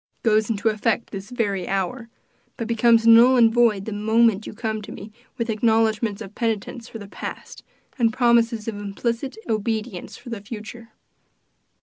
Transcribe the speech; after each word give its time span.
It 0.17 0.27
goes 0.27 0.49
into 0.49 0.69
effect 0.69 1.11
this 1.11 1.29
very 1.29 1.67
hour, 1.67 2.09
but 2.57 2.67
becomes 2.67 3.05
null 3.05 3.37
and 3.37 3.53
void 3.53 3.85
the 3.85 3.91
moment 3.93 4.47
you 4.47 4.53
come 4.55 4.81
to 4.81 4.91
me 4.91 5.11
with 5.37 5.47
acknowledgments 5.47 6.23
of 6.23 6.33
penitence 6.33 6.87
for 6.89 6.97
the 6.97 7.07
past, 7.07 7.61
and 7.99 8.11
promises 8.11 8.67
of 8.67 8.77
implicit 8.79 9.37
obedience 9.47 10.17
for 10.17 10.31
the 10.31 10.41
future." 10.41 10.89